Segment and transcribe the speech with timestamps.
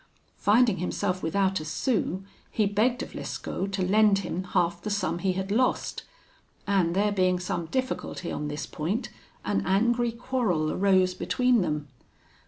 [0.39, 5.19] Finding himself without a sou, he begged of Lescaut to lend him half the sum
[5.19, 6.01] he had lost;
[6.65, 9.09] and there being some difficulty on this point,
[9.45, 11.87] an angry quarrel arose between them.